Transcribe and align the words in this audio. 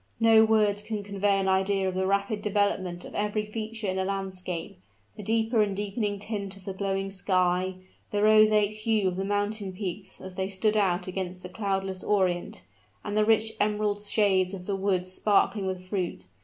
No 0.19 0.43
words 0.45 0.81
can 0.81 1.03
convey 1.03 1.39
an 1.39 1.47
idea 1.47 1.87
of 1.87 1.93
the 1.93 2.07
rapid 2.07 2.41
development 2.41 3.05
of 3.05 3.13
every 3.13 3.45
feature 3.45 3.85
in 3.85 3.97
the 3.97 4.03
landscape, 4.03 4.79
the 5.15 5.21
deeper 5.21 5.61
and 5.61 5.75
deepening 5.77 6.17
tint 6.17 6.57
of 6.57 6.65
the 6.65 6.73
glowing 6.73 7.11
sky, 7.11 7.75
the 8.09 8.23
roseate 8.23 8.71
hue 8.71 9.07
of 9.07 9.15
the 9.15 9.23
mountain 9.23 9.71
peaks 9.71 10.19
as 10.19 10.33
they 10.33 10.47
stood 10.49 10.75
out 10.75 11.05
against 11.05 11.43
the 11.43 11.49
cloudless 11.49 12.03
orient, 12.03 12.63
and 13.03 13.15
the 13.15 13.25
rich 13.25 13.53
emerald 13.59 13.99
shades 14.01 14.55
of 14.55 14.65
the 14.65 14.75
woods 14.75 15.11
sparkling 15.11 15.67
with 15.67 15.85
fruit. 15.87 16.25